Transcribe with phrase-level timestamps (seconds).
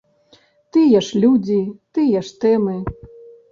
[0.77, 1.59] Тыя ж людзі,
[1.99, 2.77] тыя ж тэмы.